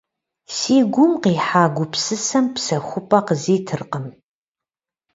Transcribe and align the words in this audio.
Си 0.55 0.77
гум 0.93 1.11
къихьа 1.21 1.63
гупсысэм 1.75 2.45
псэхупӀэ 2.53 3.19
къызитыркъым. 3.25 4.05